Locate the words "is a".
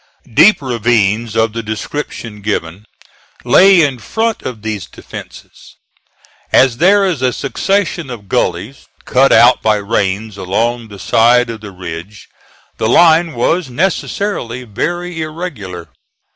7.05-7.31